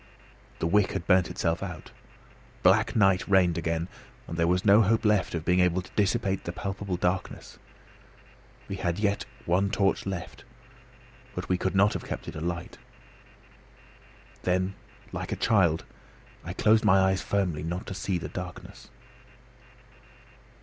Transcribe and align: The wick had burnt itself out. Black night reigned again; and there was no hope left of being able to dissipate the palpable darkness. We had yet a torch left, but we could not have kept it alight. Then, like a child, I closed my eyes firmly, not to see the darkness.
The 0.57 0.65
wick 0.65 0.93
had 0.93 1.05
burnt 1.05 1.29
itself 1.29 1.61
out. 1.61 1.91
Black 2.63 2.95
night 2.95 3.27
reigned 3.27 3.55
again; 3.55 3.87
and 4.25 4.35
there 4.35 4.47
was 4.47 4.65
no 4.65 4.81
hope 4.81 5.05
left 5.05 5.35
of 5.35 5.45
being 5.45 5.59
able 5.59 5.83
to 5.83 5.91
dissipate 5.95 6.43
the 6.43 6.51
palpable 6.51 6.97
darkness. 6.97 7.59
We 8.67 8.77
had 8.77 8.97
yet 8.97 9.25
a 9.47 9.61
torch 9.69 10.07
left, 10.07 10.43
but 11.35 11.47
we 11.49 11.59
could 11.59 11.75
not 11.75 11.93
have 11.93 12.03
kept 12.05 12.27
it 12.27 12.35
alight. 12.35 12.79
Then, 14.41 14.73
like 15.11 15.31
a 15.31 15.35
child, 15.35 15.85
I 16.43 16.53
closed 16.53 16.83
my 16.83 16.97
eyes 16.97 17.21
firmly, 17.21 17.61
not 17.61 17.85
to 17.85 17.93
see 17.93 18.17
the 18.17 18.27
darkness. 18.27 18.89